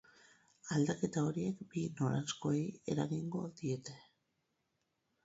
Aldaketa 0.75 1.25
horiek 1.31 1.59
bi 1.73 1.83
noranzkoei 1.99 2.63
eragingo 2.95 3.43
diete. 3.61 3.99